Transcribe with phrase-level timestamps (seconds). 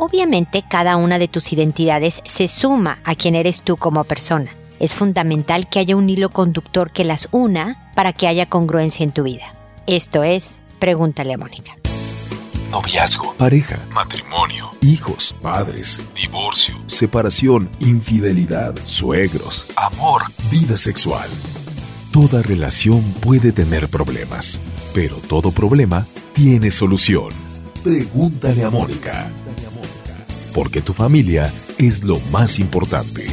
[0.00, 4.50] Obviamente cada una de tus identidades se suma a quien eres tú como persona.
[4.78, 9.10] Es fundamental que haya un hilo conductor que las una para que haya congruencia en
[9.10, 9.52] tu vida.
[9.88, 11.76] Esto es, pregúntale a Mónica.
[12.70, 21.28] Noviazgo, pareja, matrimonio, hijos, padres, divorcio, separación, infidelidad, suegros, amor, vida sexual.
[22.12, 24.60] Toda relación puede tener problemas,
[24.94, 27.30] pero todo problema tiene solución.
[27.82, 29.28] Pregúntale a Mónica.
[30.58, 33.24] Porque tu familia es lo más importante.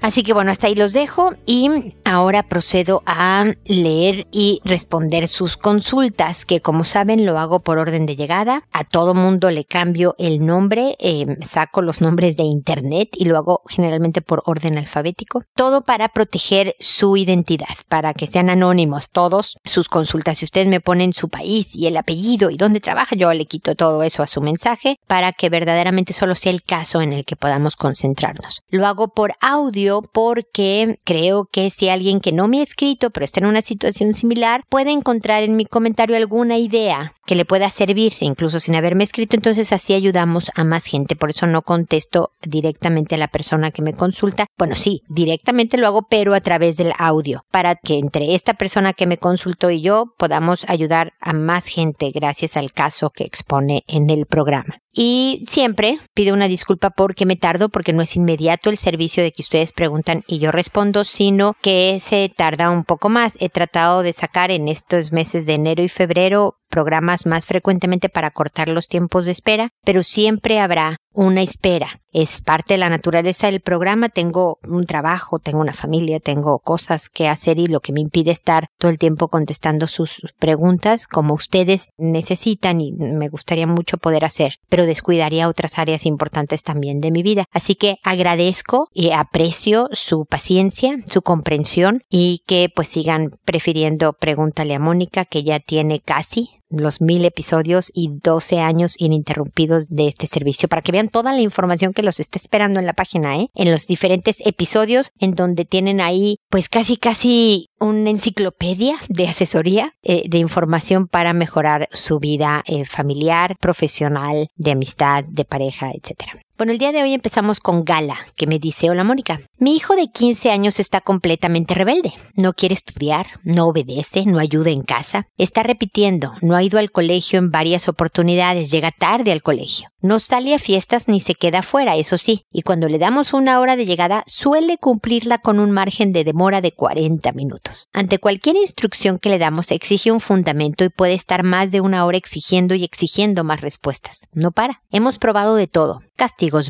[0.01, 5.57] Así que bueno, hasta ahí los dejo y ahora procedo a leer y responder sus
[5.57, 8.63] consultas, que como saben lo hago por orden de llegada.
[8.71, 13.37] A todo mundo le cambio el nombre, eh, saco los nombres de internet y lo
[13.37, 15.43] hago generalmente por orden alfabético.
[15.53, 20.37] Todo para proteger su identidad, para que sean anónimos todos sus consultas.
[20.37, 23.75] Si ustedes me ponen su país y el apellido y dónde trabaja, yo le quito
[23.75, 27.35] todo eso a su mensaje para que verdaderamente solo sea el caso en el que
[27.35, 28.63] podamos concentrarnos.
[28.69, 33.25] Lo hago por audio porque creo que si alguien que no me ha escrito pero
[33.25, 37.69] está en una situación similar puede encontrar en mi comentario alguna idea que le pueda
[37.69, 39.35] servir incluso sin haberme escrito.
[39.35, 41.15] Entonces así ayudamos a más gente.
[41.15, 44.47] Por eso no contesto directamente a la persona que me consulta.
[44.57, 48.93] Bueno sí directamente lo hago pero a través del audio para que entre esta persona
[48.93, 53.83] que me consultó y yo podamos ayudar a más gente gracias al caso que expone
[53.87, 58.69] en el programa y siempre pido una disculpa porque me tardo, porque no es inmediato
[58.69, 63.07] el servicio de que ustedes preguntan y yo respondo, sino que se tarda un poco
[63.07, 63.37] más.
[63.39, 68.31] He tratado de sacar en estos meses de enero y febrero programas más frecuentemente para
[68.31, 72.01] cortar los tiempos de espera, pero siempre habrá una espera.
[72.11, 74.09] Es parte de la naturaleza del programa.
[74.09, 78.31] Tengo un trabajo, tengo una familia, tengo cosas que hacer y lo que me impide
[78.31, 84.25] estar todo el tiempo contestando sus preguntas como ustedes necesitan y me gustaría mucho poder
[84.25, 87.45] hacer, pero descuidaría otras áreas importantes también de mi vida.
[87.51, 94.73] Así que agradezco y aprecio su paciencia, su comprensión y que pues sigan prefiriendo pregúntale
[94.75, 100.27] a Mónica que ya tiene casi los mil episodios y 12 años ininterrumpidos de este
[100.27, 103.49] servicio para que vean toda la información que los está esperando en la página, ¿eh?
[103.55, 109.93] En los diferentes episodios en donde tienen ahí pues casi casi una enciclopedia de asesoría
[110.03, 116.39] eh, de información para mejorar su vida eh, familiar, profesional, de amistad, de pareja, etcétera.
[116.59, 119.95] Bueno, el día de hoy empezamos con Gala, que me dice, hola Mónica, mi hijo
[119.95, 122.11] de 15 años está completamente rebelde.
[122.35, 126.91] No quiere estudiar, no obedece, no ayuda en casa, está repitiendo, no ha ido al
[126.91, 129.87] colegio en varias oportunidades, llega tarde al colegio.
[130.01, 133.61] No sale a fiestas ni se queda fuera, eso sí, y cuando le damos una
[133.61, 137.87] hora de llegada suele cumplirla con un margen de demora de 40 minutos.
[137.93, 142.05] Ante cualquier instrucción que le damos exige un fundamento y puede estar más de una
[142.05, 144.27] hora exigiendo y exigiendo más respuestas.
[144.33, 144.81] No para.
[144.91, 146.01] Hemos probado de todo.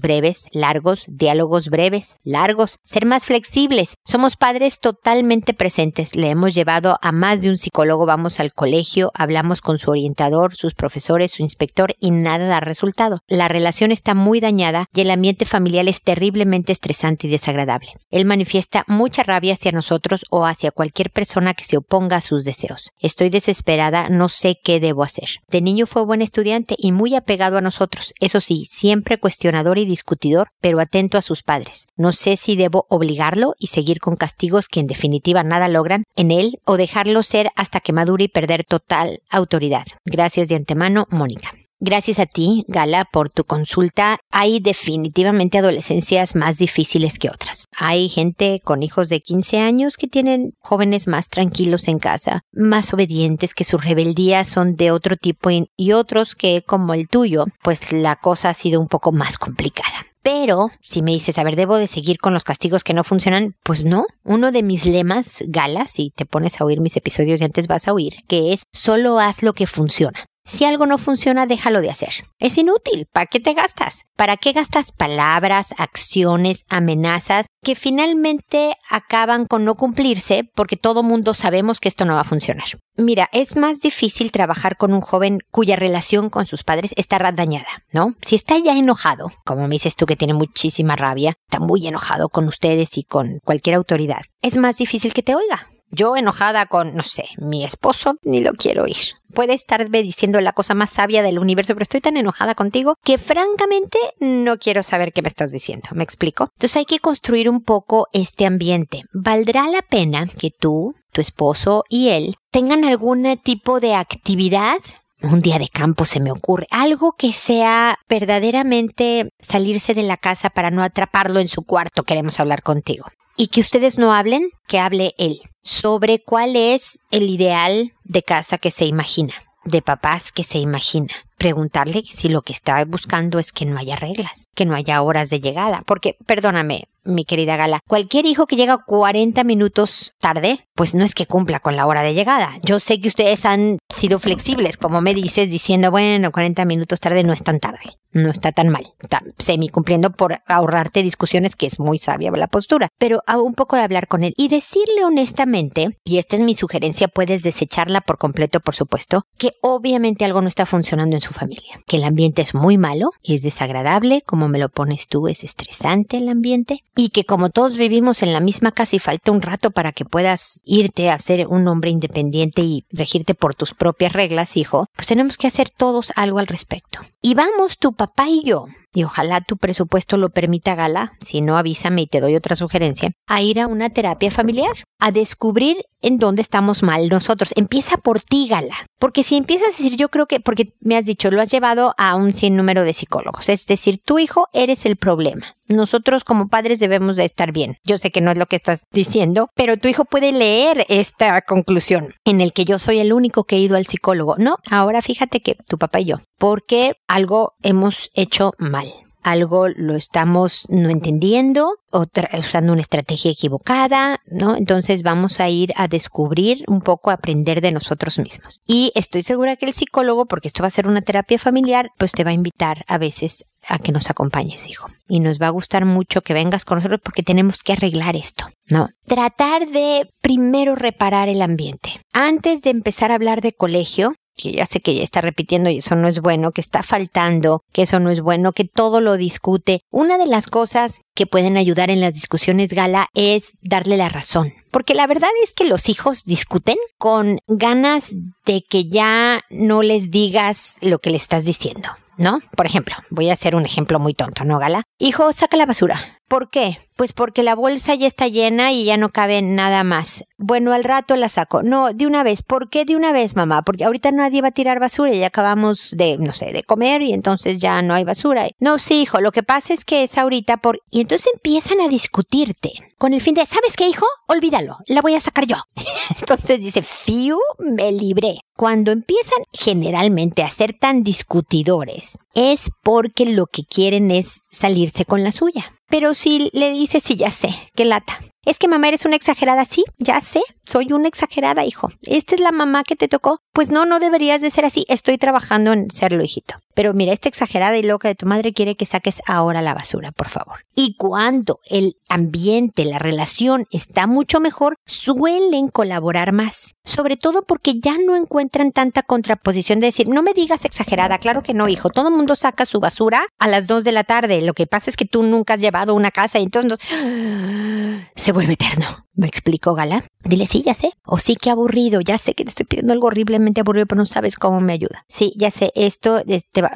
[0.01, 3.95] Breves, largos, diálogos breves, largos, ser más flexibles.
[4.05, 6.15] Somos padres totalmente presentes.
[6.15, 10.55] Le hemos llevado a más de un psicólogo, vamos al colegio, hablamos con su orientador,
[10.55, 13.19] sus profesores, su inspector y nada da resultado.
[13.27, 17.93] La relación está muy dañada y el ambiente familiar es terriblemente estresante y desagradable.
[18.09, 22.43] Él manifiesta mucha rabia hacia nosotros o hacia cualquier persona que se oponga a sus
[22.43, 22.91] deseos.
[22.99, 25.29] Estoy desesperada, no sé qué debo hacer.
[25.49, 28.13] De niño fue buen estudiante y muy apegado a nosotros.
[28.19, 31.87] Eso sí, siempre cuestionador y discutidor, pero atento a sus padres.
[31.95, 36.31] No sé si debo obligarlo y seguir con castigos que en definitiva nada logran en
[36.31, 39.85] él o dejarlo ser hasta que madure y perder total autoridad.
[40.05, 41.53] Gracias de antemano, Mónica.
[41.81, 44.17] Gracias a ti, Gala, por tu consulta.
[44.31, 47.67] Hay definitivamente adolescencias más difíciles que otras.
[47.77, 52.93] Hay gente con hijos de 15 años que tienen jóvenes más tranquilos en casa, más
[52.93, 57.93] obedientes, que sus rebeldías son de otro tipo y otros que, como el tuyo, pues
[57.93, 60.05] la cosa ha sido un poco más complicada.
[60.21, 63.55] Pero si me dices, a ver, debo de seguir con los castigos que no funcionan,
[63.63, 64.05] pues no.
[64.25, 67.87] Uno de mis lemas, Gala, si te pones a oír mis episodios de antes vas
[67.87, 70.25] a oír, que es solo haz lo que funciona.
[70.49, 72.25] Si algo no funciona, déjalo de hacer.
[72.39, 73.05] Es inútil.
[73.13, 74.05] ¿Para qué te gastas?
[74.15, 81.35] ¿Para qué gastas palabras, acciones, amenazas que finalmente acaban con no cumplirse porque todo mundo
[81.35, 82.65] sabemos que esto no va a funcionar?
[82.97, 87.83] Mira, es más difícil trabajar con un joven cuya relación con sus padres está dañada,
[87.91, 88.15] ¿no?
[88.23, 92.29] Si está ya enojado, como me dices tú que tiene muchísima rabia, está muy enojado
[92.29, 96.95] con ustedes y con cualquier autoridad, es más difícil que te oiga Yo enojada con,
[96.95, 98.97] no sé, mi esposo, ni lo quiero oír.
[99.33, 103.17] Puede estarme diciendo la cosa más sabia del universo, pero estoy tan enojada contigo que
[103.17, 105.89] francamente no quiero saber qué me estás diciendo.
[105.93, 106.49] ¿Me explico?
[106.53, 109.03] Entonces hay que construir un poco este ambiente.
[109.13, 114.77] ¿Valdrá la pena que tú, tu esposo y él tengan algún tipo de actividad
[115.21, 120.49] un día de campo se me ocurre, algo que sea verdaderamente salirse de la casa
[120.49, 123.05] para no atraparlo en su cuarto, queremos hablar contigo.
[123.41, 128.57] Y que ustedes no hablen, que hable él, sobre cuál es el ideal de casa
[128.57, 131.13] que se imagina, de papás que se imagina.
[131.37, 135.29] Preguntarle si lo que está buscando es que no haya reglas, que no haya horas
[135.29, 140.95] de llegada, porque, perdóname, mi querida Gala, cualquier hijo que llega 40 minutos tarde, pues
[140.95, 142.57] no es que cumpla con la hora de llegada.
[142.63, 147.23] Yo sé que ustedes han sido flexibles, como me dices, diciendo, bueno, 40 minutos tarde
[147.23, 151.65] no es tan tarde, no está tan mal, está semi cumpliendo por ahorrarte discusiones, que
[151.65, 155.03] es muy sabia la postura, pero a un poco de hablar con él y decirle
[155.03, 160.41] honestamente, y esta es mi sugerencia, puedes desecharla por completo, por supuesto, que obviamente algo
[160.41, 164.47] no está funcionando en su familia, que el ambiente es muy malo, es desagradable, como
[164.47, 168.41] me lo pones tú, es estresante el ambiente, y que como todos vivimos en la
[168.41, 172.61] misma casa y falta un rato para que puedas irte a ser un hombre independiente
[172.61, 176.99] y regirte por tus propias reglas, hijo, pues tenemos que hacer todos algo al respecto.
[177.21, 181.57] Y vamos tu papá y yo, y ojalá tu presupuesto lo permita, Gala, si no
[181.57, 186.17] avísame y te doy otra sugerencia, a ir a una terapia familiar, a descubrir en
[186.17, 187.51] dónde estamos mal nosotros.
[187.55, 188.75] Empieza por ti, Gala.
[188.99, 191.93] Porque si empiezas a decir, yo creo que, porque me has dicho, lo has llevado
[191.97, 193.49] a un sin número de psicólogos.
[193.49, 195.55] Es decir, tu hijo eres el problema.
[195.67, 197.77] Nosotros como padres debemos de estar bien.
[197.83, 201.41] Yo sé que no es lo que estás diciendo, pero tu hijo puede leer esta
[201.41, 204.35] conclusión en el que yo soy el único que he ido al psicólogo.
[204.37, 208.88] No, ahora fíjate que tu papá y yo, porque algo hemos hecho mal
[209.23, 212.05] algo lo estamos no entendiendo o
[212.37, 214.55] usando una estrategia equivocada, ¿no?
[214.55, 218.61] Entonces vamos a ir a descubrir un poco, a aprender de nosotros mismos.
[218.65, 222.11] Y estoy segura que el psicólogo, porque esto va a ser una terapia familiar, pues
[222.11, 224.89] te va a invitar a veces a que nos acompañes, hijo.
[225.07, 228.47] Y nos va a gustar mucho que vengas con nosotros porque tenemos que arreglar esto,
[228.69, 228.89] ¿no?
[229.05, 232.01] Tratar de primero reparar el ambiente.
[232.13, 235.79] Antes de empezar a hablar de colegio, que ya sé que ya está repitiendo y
[235.79, 239.17] eso no es bueno, que está faltando, que eso no es bueno, que todo lo
[239.17, 239.81] discute.
[239.91, 244.53] Una de las cosas que pueden ayudar en las discusiones gala es darle la razón.
[244.71, 248.13] Porque la verdad es que los hijos discuten con ganas
[248.45, 251.89] de que ya no les digas lo que le estás diciendo.
[252.17, 252.39] ¿no?
[252.55, 254.83] Por ejemplo, voy a hacer un ejemplo muy tonto, ¿no, Gala?
[254.99, 255.97] Hijo, saca la basura.
[256.27, 256.77] ¿Por qué?
[256.99, 260.25] Pues porque la bolsa ya está llena y ya no cabe nada más.
[260.37, 261.63] Bueno, al rato la saco.
[261.63, 262.41] No, de una vez.
[262.41, 263.61] ¿Por qué de una vez, mamá?
[263.61, 267.01] Porque ahorita nadie va a tirar basura y ya acabamos de, no sé, de comer
[267.01, 268.49] y entonces ya no hay basura.
[268.59, 270.81] No, sí, hijo, lo que pasa es que es ahorita por...
[270.91, 274.05] Y entonces empiezan a discutirte con el fin de, ¿sabes qué, hijo?
[274.27, 275.55] Olvídalo, la voy a sacar yo.
[276.19, 278.39] entonces dice, fiu, me libré.
[278.57, 285.23] Cuando empiezan generalmente a ser tan discutidores, es porque lo que quieren es salirse con
[285.23, 285.78] la suya.
[285.89, 288.19] Pero si le dices, sí, ya sé, qué lata.
[288.45, 291.89] Es que mamá eres una exagerada, sí, ya sé, soy una exagerada, hijo.
[292.03, 293.41] ¿Esta es la mamá que te tocó?
[293.51, 294.85] Pues no, no deberías de ser así.
[294.87, 296.55] Estoy trabajando en serlo, hijito.
[296.75, 300.11] Pero mira, esta exagerada y loca de tu madre quiere que saques ahora la basura,
[300.11, 300.59] por favor.
[300.75, 306.75] Y cuando el ambiente, la relación está mucho mejor, suelen colaborar más.
[306.85, 311.43] Sobre todo porque ya no encuentran tanta contraposición de decir, no me digas exagerada, claro
[311.43, 311.89] que no, hijo.
[311.89, 314.41] Todo el mundo saca su basura a las dos de la tarde.
[314.41, 316.79] Lo que pasa es que tú nunca has llevado una casa y entonces
[318.31, 319.08] vuelve eterno.
[319.19, 320.05] ¿Me explicó Gala?
[320.23, 320.93] Dile, sí, ya sé.
[321.05, 321.99] O sí, qué aburrido.
[321.99, 325.03] Ya sé que te estoy pidiendo algo horriblemente aburrido, pero no sabes cómo me ayuda.
[325.09, 325.73] Sí, ya sé.
[325.75, 326.23] Esto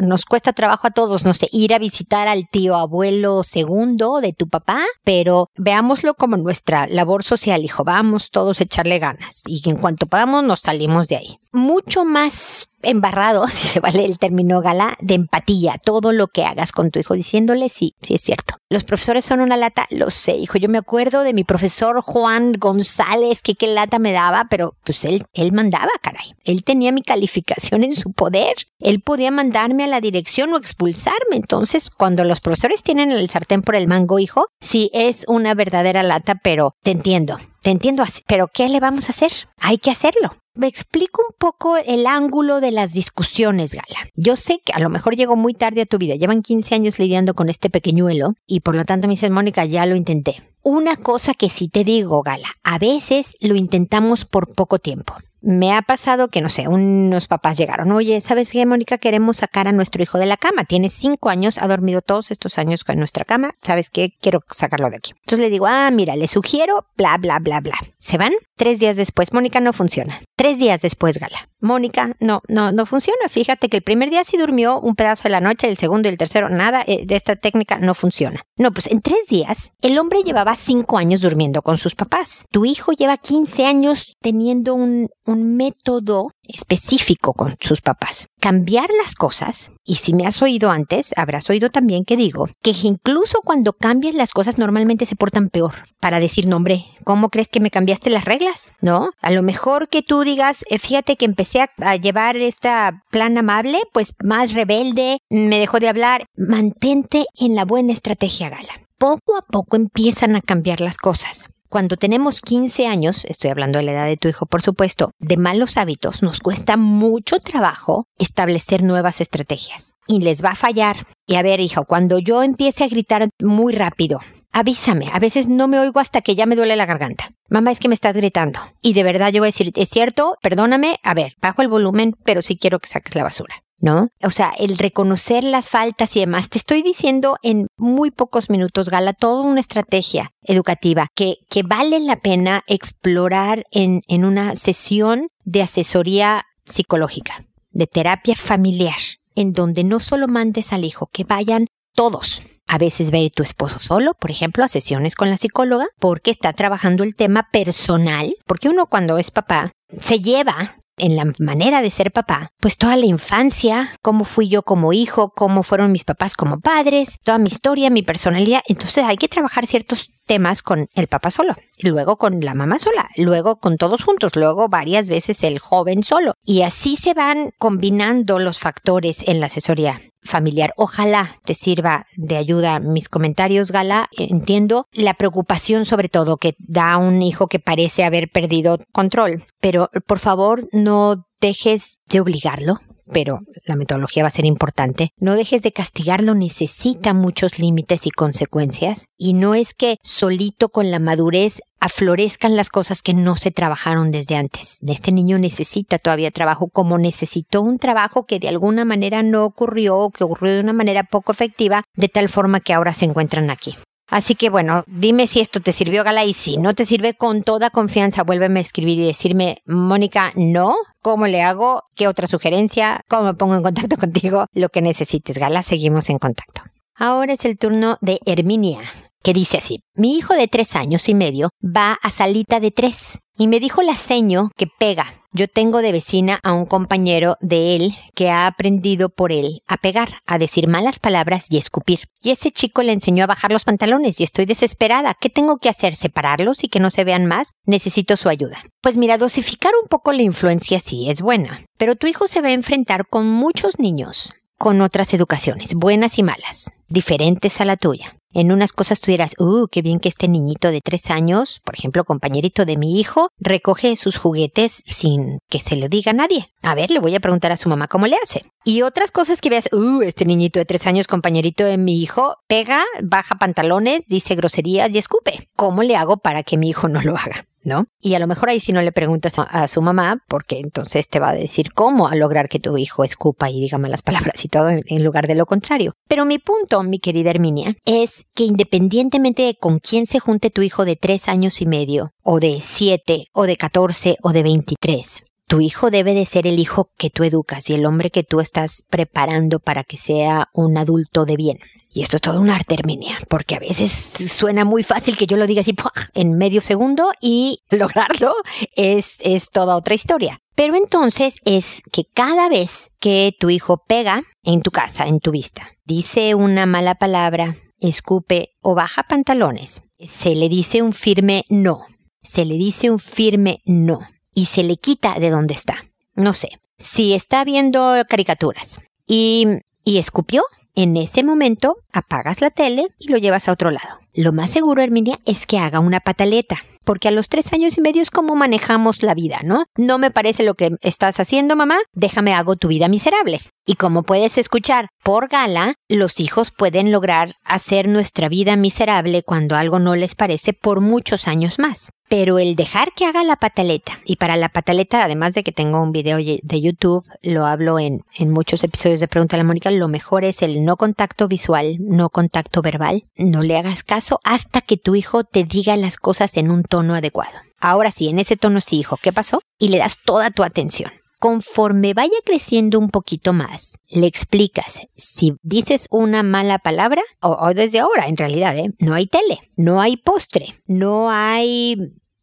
[0.01, 1.23] nos cuesta trabajo a todos.
[1.23, 6.35] No sé, ir a visitar al tío abuelo segundo de tu papá, pero veámoslo como
[6.35, 7.85] nuestra labor social, hijo.
[7.85, 9.43] Vamos todos a echarle ganas.
[9.45, 11.37] Y en cuanto podamos, nos salimos de ahí.
[11.53, 16.73] Mucho más embarrado, si se vale el término gala, de empatía, todo lo que hagas
[16.73, 18.55] con tu hijo, diciéndole sí, sí es cierto.
[18.69, 20.57] Los profesores son una lata, lo sé, hijo.
[20.57, 25.05] Yo me acuerdo de mi profesor Juan González, que qué lata me daba, pero pues
[25.05, 26.33] él, él mandaba, caray.
[26.43, 28.55] Él tenía mi calificación en su poder.
[28.79, 31.35] Él podía mandarme a la dirección o expulsarme.
[31.35, 36.03] Entonces, cuando los profesores tienen el sartén por el mango, hijo, sí es una verdadera
[36.03, 37.37] lata, pero te entiendo.
[37.61, 39.31] Te entiendo así, pero ¿qué le vamos a hacer?
[39.57, 40.35] Hay que hacerlo.
[40.55, 44.07] Me explico un poco el ángulo de las discusiones, Gala.
[44.15, 46.15] Yo sé que a lo mejor llego muy tarde a tu vida.
[46.15, 49.85] Llevan 15 años lidiando con este pequeñuelo y por lo tanto me dices, Mónica, ya
[49.87, 50.52] lo intenté.
[50.65, 55.13] Una cosa que sí te digo, Gala, a veces lo intentamos por poco tiempo.
[55.43, 58.97] Me ha pasado que, no sé, unos papás llegaron, oye, ¿sabes qué, Mónica?
[58.97, 60.63] Queremos sacar a nuestro hijo de la cama.
[60.63, 63.51] Tiene cinco años, ha dormido todos estos años con nuestra cama.
[63.61, 64.13] ¿Sabes qué?
[64.21, 65.11] Quiero sacarlo de aquí.
[65.11, 67.77] Entonces le digo, ah, mira, le sugiero, bla, bla, bla, bla.
[67.99, 68.31] Se van.
[68.55, 70.21] Tres días después, Mónica no funciona.
[70.35, 71.49] Tres días después, Gala.
[71.59, 73.27] Mónica, no, no, no funciona.
[73.27, 76.11] Fíjate que el primer día sí durmió un pedazo de la noche, el segundo y
[76.11, 78.41] el tercero, nada eh, de esta técnica no funciona.
[78.57, 82.45] No, pues en tres días, el hombre llevaba cinco años durmiendo con sus papás.
[82.51, 88.27] Tu hijo lleva 15 años teniendo un, un método específico con sus papás.
[88.39, 92.73] Cambiar las cosas, y si me has oído antes, habrás oído también que digo que
[92.83, 95.73] incluso cuando cambias las cosas normalmente se portan peor.
[95.99, 98.73] Para decir, nombre, ¿cómo crees que me cambiaste las reglas?
[98.81, 99.11] ¿No?
[99.21, 103.37] A lo mejor que tú digas, eh, fíjate que empecé a, a llevar esta plan
[103.37, 106.25] amable, pues más rebelde, me dejó de hablar.
[106.35, 108.81] Mantente en la buena estrategia, Gala.
[108.97, 111.49] Poco a poco empiezan a cambiar las cosas.
[111.73, 115.37] Cuando tenemos 15 años, estoy hablando de la edad de tu hijo, por supuesto, de
[115.37, 119.95] malos hábitos, nos cuesta mucho trabajo establecer nuevas estrategias.
[120.05, 120.97] Y les va a fallar.
[121.25, 124.19] Y a ver, hijo, cuando yo empiece a gritar muy rápido,
[124.51, 125.09] avísame.
[125.13, 127.31] A veces no me oigo hasta que ya me duele la garganta.
[127.49, 128.59] Mamá, es que me estás gritando.
[128.83, 130.97] Y de verdad yo voy a decir, es cierto, perdóname.
[131.01, 133.63] A ver, bajo el volumen, pero sí quiero que saques la basura.
[133.83, 134.07] ¿No?
[134.23, 136.47] O sea, el reconocer las faltas y demás.
[136.47, 141.99] Te estoy diciendo en muy pocos minutos, Gala, toda una estrategia educativa que, que vale
[141.99, 148.95] la pena explorar en, en una sesión de asesoría psicológica, de terapia familiar,
[149.35, 152.41] en donde no solo mandes al hijo, que vayan todos.
[152.65, 156.53] A veces ir tu esposo solo, por ejemplo, a sesiones con la psicóloga, porque está
[156.53, 161.91] trabajando el tema personal, porque uno cuando es papá se lleva en la manera de
[161.91, 166.35] ser papá, pues toda la infancia, cómo fui yo como hijo, cómo fueron mis papás
[166.35, 168.61] como padres, toda mi historia, mi personalidad.
[168.67, 173.09] Entonces hay que trabajar ciertos temas con el papá solo, luego con la mamá sola,
[173.17, 176.33] luego con todos juntos, luego varias veces el joven solo.
[176.43, 180.73] Y así se van combinando los factores en la asesoría familiar.
[180.77, 184.09] Ojalá te sirva de ayuda mis comentarios, Gala.
[184.17, 189.89] Entiendo la preocupación sobre todo que da un hijo que parece haber perdido control, pero
[190.07, 192.79] por favor no dejes de obligarlo
[193.11, 195.09] pero la metodología va a ser importante.
[195.17, 199.05] No dejes de castigarlo, necesita muchos límites y consecuencias.
[199.17, 204.11] Y no es que solito con la madurez aflorezcan las cosas que no se trabajaron
[204.11, 204.79] desde antes.
[204.87, 209.97] Este niño necesita todavía trabajo como necesitó un trabajo que de alguna manera no ocurrió
[209.97, 213.49] o que ocurrió de una manera poco efectiva, de tal forma que ahora se encuentran
[213.49, 213.75] aquí.
[214.13, 217.41] Así que bueno, dime si esto te sirvió, Gala, y si no te sirve con
[217.41, 221.85] toda confianza, vuélveme a escribir y decirme, Mónica, no, ¿cómo le hago?
[221.95, 223.01] ¿Qué otra sugerencia?
[223.09, 224.45] ¿Cómo me pongo en contacto contigo?
[224.53, 226.61] Lo que necesites, Gala, seguimos en contacto.
[226.95, 228.81] Ahora es el turno de Herminia,
[229.23, 233.19] que dice así, mi hijo de tres años y medio va a salita de tres
[233.37, 235.13] y me dijo la seño que pega.
[235.31, 239.77] Yo tengo de vecina a un compañero de él que ha aprendido por él a
[239.77, 242.01] pegar, a decir malas palabras y escupir.
[242.21, 245.15] Y ese chico le enseñó a bajar los pantalones y estoy desesperada.
[245.19, 245.95] ¿Qué tengo que hacer?
[245.95, 247.53] ¿Separarlos y que no se vean más?
[247.65, 248.63] Necesito su ayuda.
[248.81, 252.49] Pues mira, dosificar un poco la influencia sí es buena, pero tu hijo se va
[252.49, 254.33] a enfrentar con muchos niños
[254.63, 258.15] con otras educaciones, buenas y malas, diferentes a la tuya.
[258.31, 261.75] En unas cosas tú dirás, uh, qué bien que este niñito de tres años, por
[261.75, 266.45] ejemplo, compañerito de mi hijo, recoge sus juguetes sin que se lo diga a nadie.
[266.61, 268.45] A ver, le voy a preguntar a su mamá cómo le hace.
[268.63, 272.37] Y otras cosas que veas, uh, este niñito de tres años, compañerito de mi hijo,
[272.47, 275.49] pega, baja pantalones, dice groserías y escupe.
[275.57, 277.43] ¿Cómo le hago para que mi hijo no lo haga?
[277.63, 277.85] ¿No?
[277.99, 281.19] Y a lo mejor ahí si no le preguntas a, su mamá, porque entonces te
[281.19, 284.47] va a decir cómo a lograr que tu hijo escupa y diga malas palabras y
[284.47, 285.93] todo en, lugar de lo contrario.
[286.07, 290.61] Pero mi punto, mi querida Herminia, es que independientemente de con quién se junte tu
[290.61, 295.23] hijo de tres años y medio, o de siete, o de catorce, o de veintitrés,
[295.47, 298.39] tu hijo debe de ser el hijo que tú educas y el hombre que tú
[298.39, 301.59] estás preparando para que sea un adulto de bien.
[301.93, 303.91] Y esto es todo un arte, Herminia, porque a veces
[304.31, 305.75] suena muy fácil que yo lo diga así
[306.15, 308.33] en medio segundo y lograrlo
[308.75, 310.41] es, es toda otra historia.
[310.55, 315.29] Pero entonces es que cada vez que tu hijo pega en tu casa, en tu
[315.31, 321.85] vista, dice una mala palabra, escupe o baja pantalones, se le dice un firme no.
[322.23, 323.99] Se le dice un firme no.
[324.33, 325.83] Y se le quita de donde está.
[326.15, 326.49] No sé.
[326.79, 329.45] Si está viendo caricaturas y,
[329.83, 330.43] y escupió,
[330.75, 333.99] en ese momento apagas la tele y lo llevas a otro lado.
[334.13, 337.81] Lo más seguro, Herminia, es que haga una pataleta, porque a los tres años y
[337.81, 339.65] medio es como manejamos la vida, ¿no?
[339.75, 343.41] No me parece lo que estás haciendo, mamá, déjame hago tu vida miserable.
[343.65, 349.55] Y como puedes escuchar, por gala, los hijos pueden lograr hacer nuestra vida miserable cuando
[349.55, 351.91] algo no les parece por muchos años más.
[352.09, 355.81] Pero el dejar que haga la pataleta, y para la pataleta, además de que tengo
[355.81, 359.71] un video de YouTube, lo hablo en, en muchos episodios de Pregunta a la Mónica,
[359.71, 363.05] lo mejor es el no contacto visual, no contacto verbal.
[363.17, 366.95] No le hagas caso hasta que tu hijo te diga las cosas en un tono
[366.95, 367.39] adecuado.
[367.61, 369.41] Ahora sí, en ese tono sí, hijo, ¿qué pasó?
[369.57, 370.91] Y le das toda tu atención
[371.23, 377.79] conforme vaya creciendo un poquito más, le explicas, si dices una mala palabra, o, desde
[377.79, 378.73] ahora en realidad, ¿eh?
[378.79, 381.77] no hay tele, no hay postre, no hay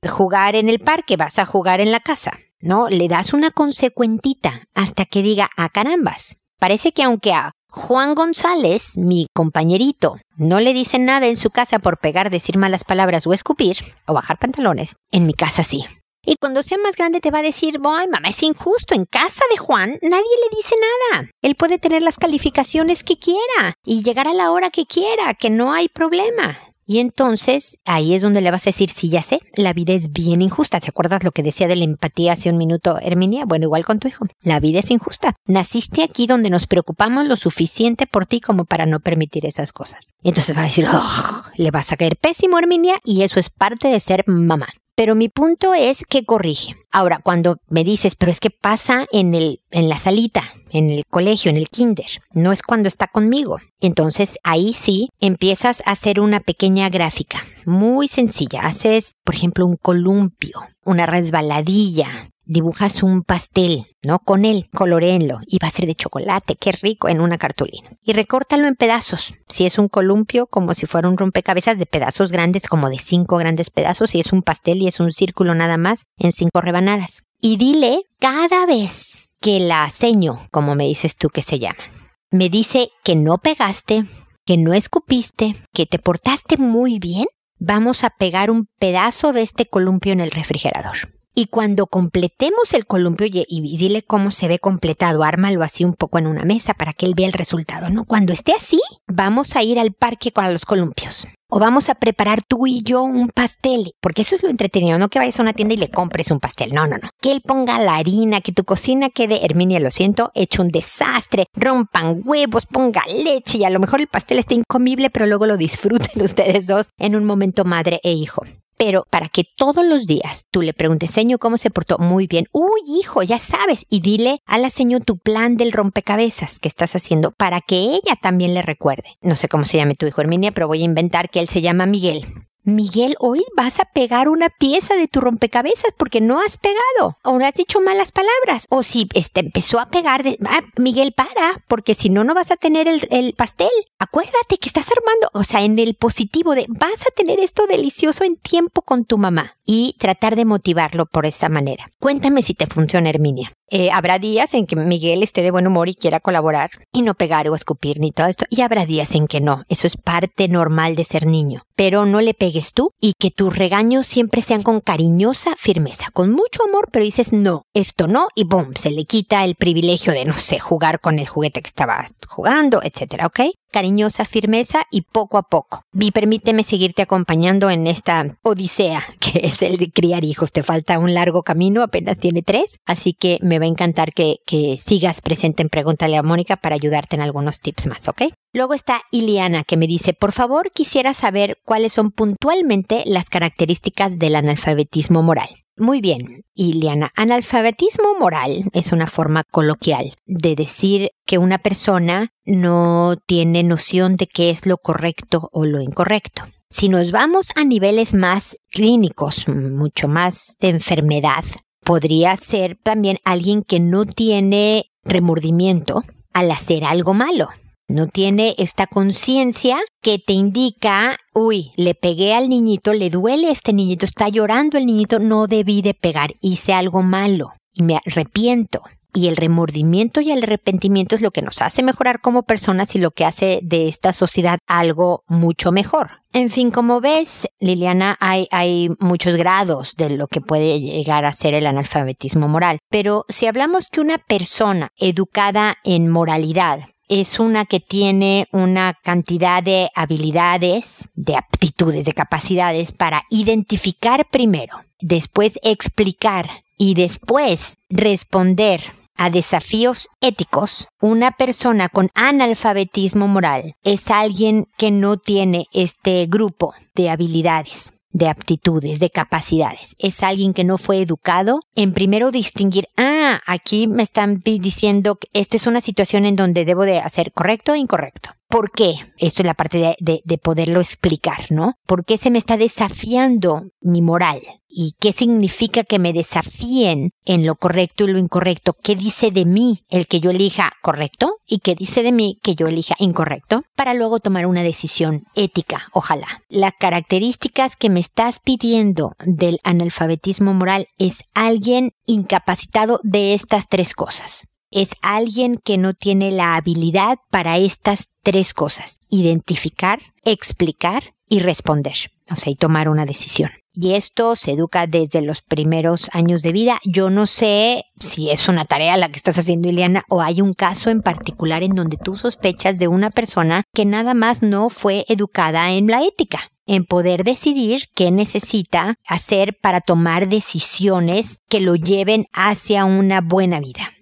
[0.06, 2.90] jugar en el parque, vas a jugar en la casa, ¿no?
[2.90, 6.36] Le das una consecuentita hasta que diga, ah, carambas.
[6.58, 11.78] Parece que aunque a Juan González, mi compañerito, no le dicen nada en su casa
[11.78, 15.86] por pegar, decir malas palabras o escupir o bajar pantalones, en mi casa sí.
[16.24, 19.42] Y cuando sea más grande te va a decir, ay mamá, es injusto, en casa
[19.50, 20.74] de Juan nadie le dice
[21.12, 21.30] nada.
[21.42, 25.50] Él puede tener las calificaciones que quiera y llegar a la hora que quiera, que
[25.50, 26.58] no hay problema.
[26.90, 30.12] Y entonces ahí es donde le vas a decir, sí, ya sé, la vida es
[30.12, 30.80] bien injusta.
[30.80, 33.44] ¿Te acuerdas lo que decía de la empatía hace un minuto, Herminia?
[33.44, 34.26] Bueno, igual con tu hijo.
[34.42, 35.36] La vida es injusta.
[35.46, 40.08] Naciste aquí donde nos preocupamos lo suficiente por ti como para no permitir esas cosas.
[40.20, 43.50] Y entonces va a decir, oh, le vas a caer pésimo, Herminia, y eso es
[43.50, 44.66] parte de ser mamá.
[44.94, 46.76] Pero mi punto es que corrige.
[46.90, 51.04] Ahora, cuando me dices, pero es que pasa en el, en la salita, en el
[51.08, 53.58] colegio, en el kinder, no es cuando está conmigo.
[53.80, 58.62] Entonces ahí sí empiezas a hacer una pequeña gráfica, muy sencilla.
[58.62, 64.18] Haces, por ejemplo, un columpio, una resbaladilla, dibujas un pastel, ¿no?
[64.18, 67.90] Con él, coloreenlo y va a ser de chocolate, qué rico, en una cartulina.
[68.02, 69.32] Y recórtalo en pedazos.
[69.48, 73.36] Si es un columpio, como si fuera un rompecabezas de pedazos grandes, como de cinco
[73.36, 74.10] grandes pedazos.
[74.10, 77.22] Si es un pastel y es un círculo nada más, en cinco rebanadas.
[77.40, 81.84] Y dile cada vez que la seño, como me dices tú que se llama,
[82.32, 84.04] me dice que no pegaste,
[84.44, 87.26] que no escupiste, que te portaste muy bien,
[87.60, 91.19] vamos a pegar un pedazo de este columpio en el refrigerador.
[91.34, 96.18] Y cuando completemos el columpio y, dile cómo se ve completado, ármalo así un poco
[96.18, 98.04] en una mesa para que él vea el resultado, ¿no?
[98.04, 101.28] Cuando esté así, vamos a ir al parque con los columpios.
[101.48, 105.08] O vamos a preparar tú y yo un pastel, porque eso es lo entretenido, no
[105.08, 107.10] que vayas a una tienda y le compres un pastel, no, no, no.
[107.20, 111.46] Que él ponga la harina, que tu cocina quede, Herminia, lo siento, hecho un desastre,
[111.54, 115.56] rompan huevos, ponga leche y a lo mejor el pastel esté incomible, pero luego lo
[115.56, 118.44] disfruten ustedes dos en un momento madre e hijo
[118.80, 121.98] pero para que todos los días tú le preguntes, señor, ¿cómo se portó?
[121.98, 122.46] Muy bien.
[122.50, 123.84] Uy, hijo, ya sabes.
[123.90, 128.16] Y dile a la señor tu plan del rompecabezas que estás haciendo para que ella
[128.22, 129.18] también le recuerde.
[129.20, 131.60] No sé cómo se llame tu hijo Herminia, pero voy a inventar que él se
[131.60, 132.24] llama Miguel.
[132.70, 137.36] Miguel, hoy vas a pegar una pieza de tu rompecabezas porque no has pegado o
[137.36, 138.66] has dicho malas palabras.
[138.70, 142.50] O si este, empezó a pegar, de, ah, Miguel, para, porque si no, no vas
[142.50, 143.68] a tener el, el, pastel.
[143.98, 148.24] Acuérdate que estás armando, o sea, en el positivo de vas a tener esto delicioso
[148.24, 151.90] en tiempo con tu mamá y tratar de motivarlo por esta manera.
[151.98, 153.52] Cuéntame si te funciona, Herminia.
[153.72, 157.14] Eh, habrá días en que Miguel esté de buen humor y quiera colaborar y no
[157.14, 158.44] pegar o escupir ni todo esto.
[158.50, 159.62] Y habrá días en que no.
[159.68, 161.62] Eso es parte normal de ser niño.
[161.76, 166.32] Pero no le pegues tú y que tus regaños siempre sean con cariñosa firmeza, con
[166.32, 170.24] mucho amor, pero dices no, esto no y boom, se le quita el privilegio de,
[170.24, 173.40] no sé, jugar con el juguete que estaba jugando, etcétera, ¿ok?
[173.70, 175.84] Cariñosa firmeza y poco a poco.
[175.92, 180.52] Y permíteme seguirte acompañando en esta odisea que es el de criar hijos.
[180.52, 184.36] Te falta un largo camino, apenas tiene tres, así que me va a encantar que,
[184.46, 188.22] que sigas presente en Pregúntale a Mónica para ayudarte en algunos tips más, ¿ok?
[188.52, 194.18] Luego está Iliana que me dice, por favor quisiera saber cuáles son puntualmente las características
[194.18, 195.48] del analfabetismo moral.
[195.80, 197.10] Muy bien, Iliana.
[197.16, 204.26] Analfabetismo moral es una forma coloquial de decir que una persona no tiene noción de
[204.26, 206.44] qué es lo correcto o lo incorrecto.
[206.68, 211.44] Si nos vamos a niveles más clínicos, mucho más de enfermedad,
[211.82, 217.48] podría ser también alguien que no tiene remordimiento al hacer algo malo
[217.90, 223.72] no tiene esta conciencia que te indica, uy, le pegué al niñito, le duele este
[223.72, 228.82] niñito, está llorando el niñito, no debí de pegar, hice algo malo y me arrepiento.
[229.12, 233.00] Y el remordimiento y el arrepentimiento es lo que nos hace mejorar como personas y
[233.00, 236.22] lo que hace de esta sociedad algo mucho mejor.
[236.32, 241.32] En fin, como ves, Liliana, hay, hay muchos grados de lo que puede llegar a
[241.32, 242.78] ser el analfabetismo moral.
[242.88, 249.62] Pero si hablamos que una persona educada en moralidad es una que tiene una cantidad
[249.62, 258.80] de habilidades, de aptitudes, de capacidades para identificar primero, después explicar y después responder
[259.16, 266.72] a desafíos éticos, una persona con analfabetismo moral es alguien que no tiene este grupo
[266.94, 269.94] de habilidades de aptitudes, de capacidades.
[269.98, 275.28] Es alguien que no fue educado en primero distinguir, ah, aquí me están diciendo que
[275.32, 278.30] esta es una situación en donde debo de hacer correcto o incorrecto.
[278.50, 278.96] ¿Por qué?
[279.16, 281.74] Esto es la parte de, de, poderlo explicar, ¿no?
[281.86, 284.40] ¿Por qué se me está desafiando mi moral?
[284.66, 288.72] ¿Y qué significa que me desafíen en lo correcto y lo incorrecto?
[288.82, 291.36] ¿Qué dice de mí el que yo elija correcto?
[291.46, 293.62] ¿Y qué dice de mí que yo elija incorrecto?
[293.76, 296.42] Para luego tomar una decisión ética, ojalá.
[296.48, 303.94] Las características que me estás pidiendo del analfabetismo moral es alguien incapacitado de estas tres
[303.94, 309.00] cosas es alguien que no tiene la habilidad para estas tres cosas.
[309.08, 311.94] Identificar, explicar y responder.
[312.30, 313.50] O sea, y tomar una decisión.
[313.72, 316.80] Y esto se educa desde los primeros años de vida.
[316.84, 320.54] Yo no sé si es una tarea la que estás haciendo, Ileana, o hay un
[320.54, 325.04] caso en particular en donde tú sospechas de una persona que nada más no fue
[325.08, 331.74] educada en la ética en poder decidir qué necesita hacer para tomar decisiones que lo
[331.74, 333.92] lleven hacia una buena vida.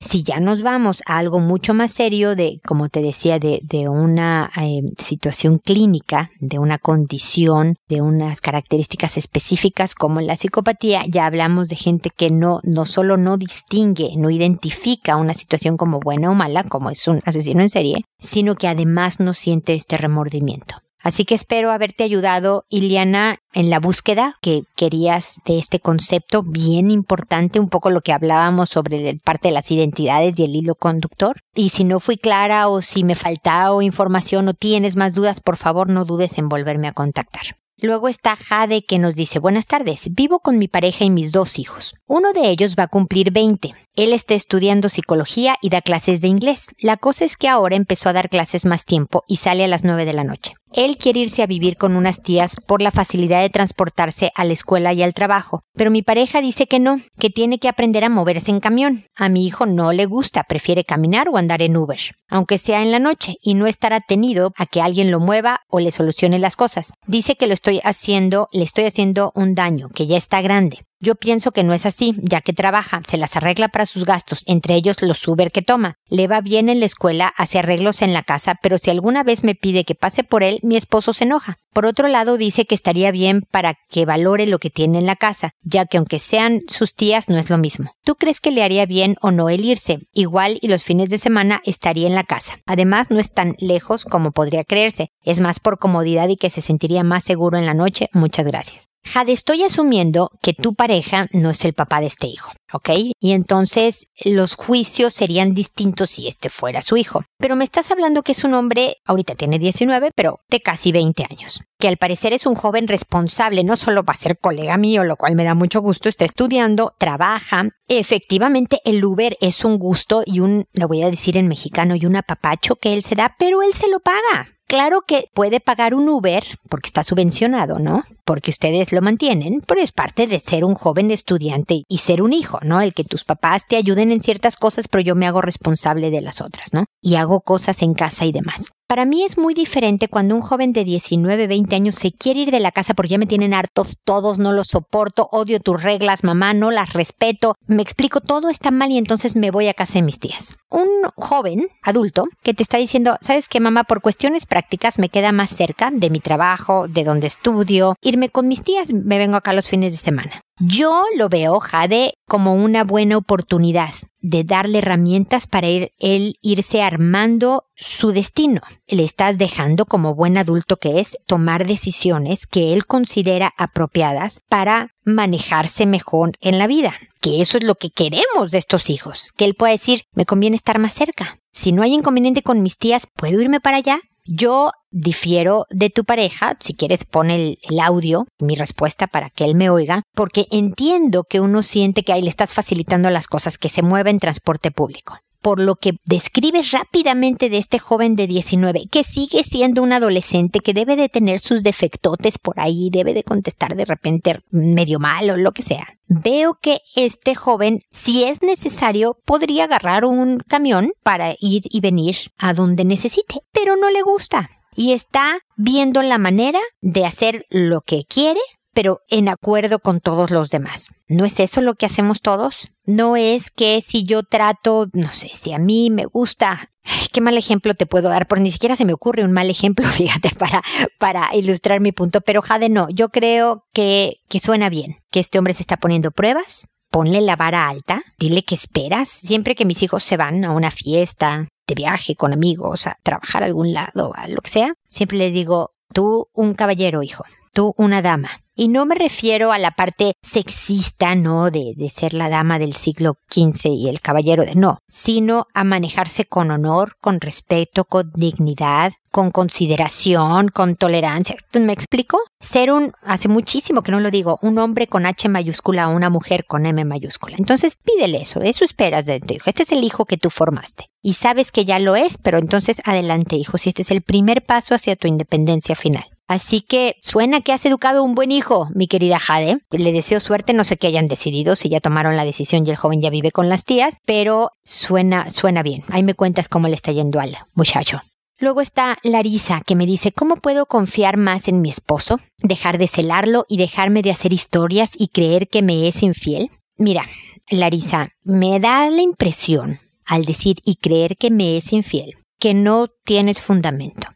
[0.00, 3.88] Si ya nos vamos a algo mucho más serio de, como te decía, de, de
[3.88, 11.26] una eh, situación clínica, de una condición, de unas características específicas como la psicopatía, ya
[11.26, 16.30] hablamos de gente que no, no solo no distingue, no identifica una situación como buena
[16.30, 20.76] o mala, como es un asesino en serie, sino que además no siente este remordimiento.
[21.06, 26.90] Así que espero haberte ayudado, Iliana, en la búsqueda que querías de este concepto bien
[26.90, 31.36] importante, un poco lo que hablábamos sobre parte de las identidades y el hilo conductor.
[31.54, 35.56] Y si no fui clara o si me faltaba información o tienes más dudas, por
[35.56, 37.54] favor no dudes en volverme a contactar.
[37.78, 41.58] Luego está Jade que nos dice, buenas tardes, vivo con mi pareja y mis dos
[41.58, 41.94] hijos.
[42.06, 43.74] Uno de ellos va a cumplir 20.
[43.94, 46.74] Él está estudiando psicología y da clases de inglés.
[46.80, 49.84] La cosa es que ahora empezó a dar clases más tiempo y sale a las
[49.84, 50.54] 9 de la noche.
[50.72, 54.52] Él quiere irse a vivir con unas tías por la facilidad de transportarse a la
[54.52, 58.08] escuela y al trabajo, pero mi pareja dice que no, que tiene que aprender a
[58.08, 59.04] moverse en camión.
[59.14, 62.92] A mi hijo no le gusta, prefiere caminar o andar en Uber, aunque sea en
[62.92, 66.56] la noche, y no estar atenido a que alguien lo mueva o le solucione las
[66.56, 66.92] cosas.
[67.06, 70.86] Dice que lo estoy haciendo, le estoy haciendo un daño, que ya está grande.
[70.98, 74.42] Yo pienso que no es así, ya que trabaja, se las arregla para sus gastos,
[74.46, 75.98] entre ellos los Uber que toma.
[76.08, 79.44] Le va bien en la escuela, hace arreglos en la casa, pero si alguna vez
[79.44, 81.58] me pide que pase por él, mi esposo se enoja.
[81.76, 85.14] Por otro lado, dice que estaría bien para que valore lo que tiene en la
[85.14, 87.90] casa, ya que aunque sean sus tías no es lo mismo.
[88.02, 89.98] ¿Tú crees que le haría bien o no el irse?
[90.14, 92.54] Igual y los fines de semana estaría en la casa.
[92.64, 95.10] Además, no es tan lejos como podría creerse.
[95.22, 98.08] Es más por comodidad y que se sentiría más seguro en la noche.
[98.14, 98.88] Muchas gracias.
[99.06, 102.90] Jade, estoy asumiendo que tu pareja no es el papá de este hijo, ¿ok?
[103.20, 107.24] Y entonces los juicios serían distintos si este fuera su hijo.
[107.38, 111.26] Pero me estás hablando que es un hombre, ahorita tiene 19, pero de casi 20
[111.30, 111.62] años.
[111.78, 115.16] Que al parecer es un joven responsable, no solo va a ser colega mío, lo
[115.16, 117.68] cual me da mucho gusto, está estudiando, trabaja.
[117.88, 122.06] Efectivamente, el Uber es un gusto y un, lo voy a decir en mexicano, y
[122.06, 124.56] un apapacho que él se da, pero él se lo paga.
[124.68, 128.02] Claro que puede pagar un Uber porque está subvencionado, ¿no?
[128.24, 132.32] Porque ustedes lo mantienen, pero es parte de ser un joven estudiante y ser un
[132.32, 132.80] hijo, ¿no?
[132.80, 136.20] El que tus papás te ayuden en ciertas cosas, pero yo me hago responsable de
[136.20, 136.86] las otras, ¿no?
[137.00, 138.72] Y hago cosas en casa y demás.
[138.88, 142.52] Para mí es muy diferente cuando un joven de 19, 20 años se quiere ir
[142.52, 146.22] de la casa porque ya me tienen hartos todos, no los soporto, odio tus reglas,
[146.22, 149.94] mamá, no las respeto, me explico, todo está mal y entonces me voy a casa
[149.94, 150.54] de mis tías.
[150.70, 153.82] Un joven adulto que te está diciendo, ¿sabes qué, mamá?
[153.82, 158.46] Por cuestiones prácticas me queda más cerca de mi trabajo, de donde estudio, irme con
[158.46, 160.45] mis tías, me vengo acá los fines de semana.
[160.58, 163.90] Yo lo veo, Jade, como una buena oportunidad
[164.20, 168.62] de darle herramientas para ir, él irse armando su destino.
[168.88, 174.94] Le estás dejando, como buen adulto que es, tomar decisiones que él considera apropiadas para
[175.04, 176.94] manejarse mejor en la vida.
[177.20, 179.32] Que eso es lo que queremos de estos hijos.
[179.36, 181.38] Que él pueda decir, me conviene estar más cerca.
[181.52, 184.00] Si no hay inconveniente con mis tías, ¿puedo irme para allá?
[184.26, 189.54] Yo difiero de tu pareja, si quieres pon el, audio, mi respuesta para que él
[189.54, 193.68] me oiga, porque entiendo que uno siente que ahí le estás facilitando las cosas, que
[193.68, 198.86] se mueve en transporte público por lo que describes rápidamente de este joven de 19,
[198.90, 203.24] que sigue siendo un adolescente, que debe de tener sus defectotes por ahí, debe de
[203.24, 205.86] contestar de repente medio mal o lo que sea.
[206.08, 212.16] Veo que este joven, si es necesario, podría agarrar un camión para ir y venir
[212.38, 217.80] a donde necesite, pero no le gusta y está viendo la manera de hacer lo
[217.80, 218.40] que quiere
[218.76, 220.90] pero en acuerdo con todos los demás.
[221.08, 222.68] ¿No es eso lo que hacemos todos?
[222.84, 226.72] No es que si yo trato, no sé, si a mí me gusta
[227.10, 229.88] qué mal ejemplo te puedo dar, porque ni siquiera se me ocurre un mal ejemplo,
[229.90, 230.62] fíjate, para,
[230.98, 232.20] para ilustrar mi punto.
[232.20, 236.10] Pero Jade, no, yo creo que, que suena bien, que este hombre se está poniendo
[236.10, 239.08] pruebas, ponle la vara alta, dile que esperas.
[239.08, 243.42] Siempre que mis hijos se van a una fiesta, de viaje con amigos, a trabajar
[243.42, 247.24] a algún lado, a lo que sea, siempre les digo, tú un caballero, hijo,
[247.56, 248.28] tú una dama.
[248.54, 251.50] Y no me refiero a la parte sexista, ¿no?
[251.50, 255.64] De, de, ser la dama del siglo XV y el caballero de no, sino a
[255.64, 261.36] manejarse con honor, con respeto, con dignidad, con consideración, con tolerancia.
[261.58, 262.18] ¿Me explico?
[262.40, 266.08] Ser un, hace muchísimo que no lo digo, un hombre con H mayúscula o una
[266.08, 267.36] mujer con M mayúscula.
[267.38, 269.50] Entonces pídele eso, eso esperas de tu hijo.
[269.50, 270.86] Este es el hijo que tú formaste.
[271.02, 274.44] Y sabes que ya lo es, pero entonces adelante, hijo, si este es el primer
[274.44, 276.06] paso hacia tu independencia final.
[276.28, 279.60] Así que suena que has educado un buen hijo, mi querida Jade.
[279.70, 282.76] Le deseo suerte, no sé qué hayan decidido, si ya tomaron la decisión y el
[282.76, 285.84] joven ya vive con las tías, pero suena, suena bien.
[285.88, 288.00] Ahí me cuentas cómo le está yendo al muchacho.
[288.38, 292.18] Luego está Larisa, que me dice, ¿cómo puedo confiar más en mi esposo?
[292.38, 296.50] ¿Dejar de celarlo y dejarme de hacer historias y creer que me es infiel?
[296.76, 297.06] Mira,
[297.48, 302.88] Larisa, me da la impresión, al decir y creer que me es infiel, que no
[303.04, 304.08] tienes fundamento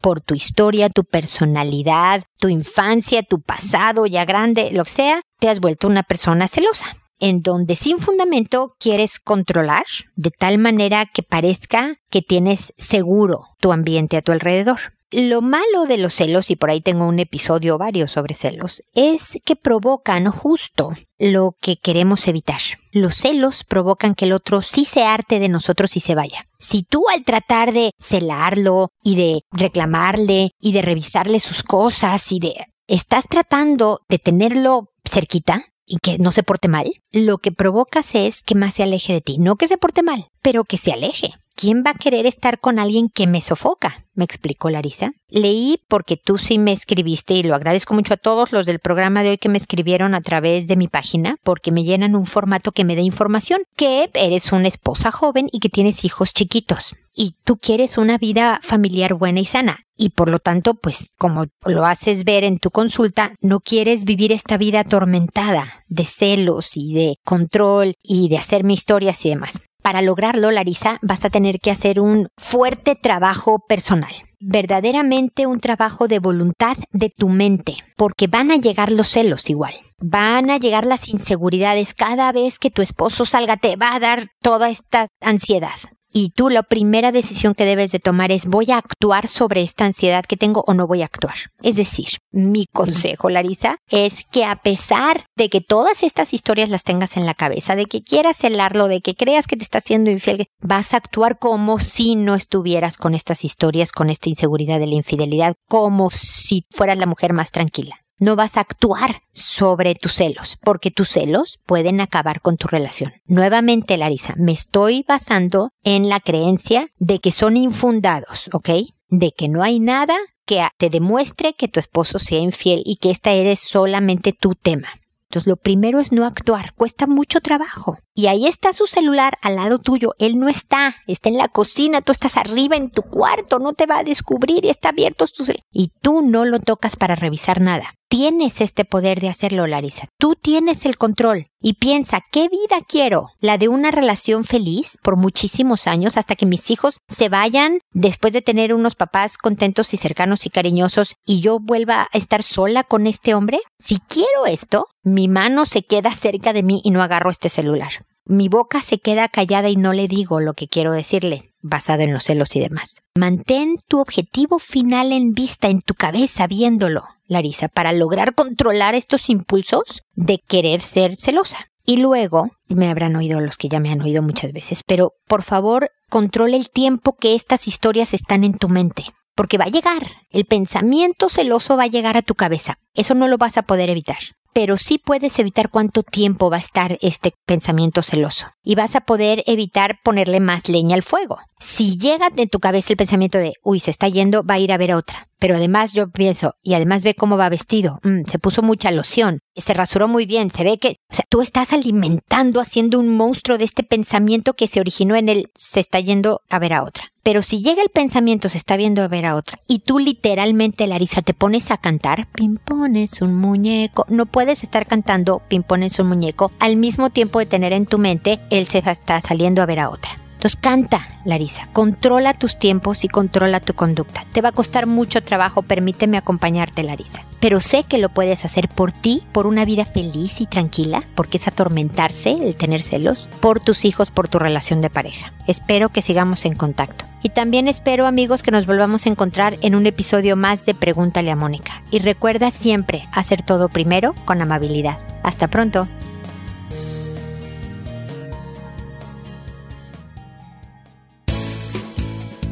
[0.00, 5.48] por tu historia, tu personalidad, tu infancia, tu pasado ya grande, lo que sea, te
[5.48, 6.86] has vuelto una persona celosa,
[7.18, 9.84] en donde sin fundamento quieres controlar
[10.16, 14.97] de tal manera que parezca que tienes seguro tu ambiente a tu alrededor.
[15.10, 19.38] Lo malo de los celos, y por ahí tengo un episodio varios sobre celos, es
[19.42, 22.60] que provocan justo lo que queremos evitar.
[22.92, 26.46] Los celos provocan que el otro sí se arte de nosotros y se vaya.
[26.58, 32.40] Si tú al tratar de celarlo y de reclamarle y de revisarle sus cosas y
[32.40, 32.54] de...
[32.86, 38.42] estás tratando de tenerlo cerquita, y que no se porte mal, lo que provocas es
[38.42, 39.38] que más se aleje de ti.
[39.38, 41.32] No que se porte mal, pero que se aleje.
[41.58, 44.06] ¿Quién va a querer estar con alguien que me sofoca?
[44.14, 45.10] Me explicó Larisa.
[45.28, 49.24] Leí porque tú sí me escribiste y lo agradezco mucho a todos los del programa
[49.24, 52.70] de hoy que me escribieron a través de mi página porque me llenan un formato
[52.70, 57.34] que me dé información, que eres una esposa joven y que tienes hijos chiquitos y
[57.42, 59.80] tú quieres una vida familiar buena y sana.
[59.96, 64.30] Y por lo tanto, pues como lo haces ver en tu consulta, no quieres vivir
[64.30, 69.60] esta vida atormentada de celos y de control y de hacerme historias y demás.
[69.82, 74.12] Para lograrlo, Larisa, vas a tener que hacer un fuerte trabajo personal.
[74.40, 79.74] Verdaderamente un trabajo de voluntad de tu mente, porque van a llegar los celos igual.
[79.98, 81.94] Van a llegar las inseguridades.
[81.94, 85.76] Cada vez que tu esposo salga te va a dar toda esta ansiedad.
[86.12, 89.84] Y tú la primera decisión que debes de tomar es voy a actuar sobre esta
[89.84, 91.34] ansiedad que tengo o no voy a actuar.
[91.62, 96.84] Es decir, mi consejo, Larisa, es que a pesar de que todas estas historias las
[96.84, 100.10] tengas en la cabeza, de que quieras celarlo, de que creas que te está haciendo
[100.10, 104.86] infiel, vas a actuar como si no estuvieras con estas historias, con esta inseguridad de
[104.86, 110.14] la infidelidad, como si fueras la mujer más tranquila no vas a actuar sobre tus
[110.14, 113.12] celos, porque tus celos pueden acabar con tu relación.
[113.26, 118.70] Nuevamente, Larisa, me estoy basando en la creencia de que son infundados, ¿ok?
[119.08, 123.10] De que no hay nada que te demuestre que tu esposo sea infiel y que
[123.10, 124.88] esta eres solamente tu tema.
[125.28, 127.98] Entonces, lo primero es no actuar, cuesta mucho trabajo.
[128.14, 132.00] Y ahí está su celular al lado tuyo, él no está, está en la cocina,
[132.00, 135.92] tú estás arriba en tu cuarto, no te va a descubrir está abierto tu Y
[136.00, 137.94] tú no lo tocas para revisar nada.
[138.10, 140.08] Tienes este poder de hacerlo, Larisa.
[140.18, 141.48] Tú tienes el control.
[141.60, 143.28] Y piensa, ¿qué vida quiero?
[143.38, 148.32] ¿La de una relación feliz por muchísimos años hasta que mis hijos se vayan después
[148.32, 152.82] de tener unos papás contentos y cercanos y cariñosos y yo vuelva a estar sola
[152.82, 153.60] con este hombre?
[153.78, 158.06] Si quiero esto, mi mano se queda cerca de mí y no agarro este celular.
[158.30, 162.12] Mi boca se queda callada y no le digo lo que quiero decirle, basado en
[162.12, 163.00] los celos y demás.
[163.14, 169.30] Mantén tu objetivo final en vista, en tu cabeza, viéndolo, Larisa, para lograr controlar estos
[169.30, 171.70] impulsos de querer ser celosa.
[171.86, 175.42] Y luego, me habrán oído los que ya me han oído muchas veces, pero por
[175.42, 179.06] favor, controla el tiempo que estas historias están en tu mente.
[179.34, 182.76] Porque va a llegar, el pensamiento celoso va a llegar a tu cabeza.
[182.92, 184.18] Eso no lo vas a poder evitar
[184.58, 189.02] pero sí puedes evitar cuánto tiempo va a estar este pensamiento celoso y vas a
[189.02, 191.38] poder evitar ponerle más leña al fuego.
[191.60, 194.72] Si llega en tu cabeza el pensamiento de, uy, se está yendo, va a ir
[194.72, 195.27] a ver a otra.
[195.38, 199.40] Pero además yo pienso, y además ve cómo va vestido, mm, se puso mucha loción,
[199.56, 203.58] se rasuró muy bien, se ve que, o sea, tú estás alimentando, haciendo un monstruo
[203.58, 207.12] de este pensamiento que se originó en él, se está yendo a ver a otra.
[207.22, 210.86] Pero si llega el pensamiento, se está viendo a ver a otra, y tú literalmente,
[210.86, 216.50] Larisa, te pones a cantar, pimpones un muñeco, no puedes estar cantando pimpones un muñeco
[216.58, 219.90] al mismo tiempo de tener en tu mente, él se está saliendo a ver a
[219.90, 220.17] otra.
[220.38, 224.24] Entonces canta, Larisa, controla tus tiempos y controla tu conducta.
[224.30, 227.24] Te va a costar mucho trabajo, permíteme acompañarte, Larisa.
[227.40, 231.38] Pero sé que lo puedes hacer por ti, por una vida feliz y tranquila, porque
[231.38, 235.32] es atormentarse el tener celos, por tus hijos, por tu relación de pareja.
[235.48, 237.04] Espero que sigamos en contacto.
[237.20, 241.32] Y también espero, amigos, que nos volvamos a encontrar en un episodio más de Pregúntale
[241.32, 241.82] a Mónica.
[241.90, 244.98] Y recuerda siempre hacer todo primero con amabilidad.
[245.24, 245.88] Hasta pronto.